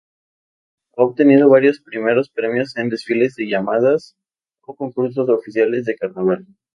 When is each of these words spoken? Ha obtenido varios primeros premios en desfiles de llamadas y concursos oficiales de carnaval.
Ha 0.97 1.03
obtenido 1.03 1.47
varios 1.47 1.79
primeros 1.79 2.27
premios 2.31 2.75
en 2.75 2.89
desfiles 2.89 3.35
de 3.35 3.45
llamadas 3.47 4.17
y 4.63 4.73
concursos 4.73 5.29
oficiales 5.29 5.85
de 5.85 5.95
carnaval. 5.95 6.47